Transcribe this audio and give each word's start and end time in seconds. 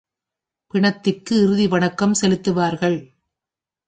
பிணத்திற்கு 0.73 1.43
இறுதி 1.43 1.67
வணக்கம் 1.67 2.13
செலுத்துவார்கள். 2.13 2.97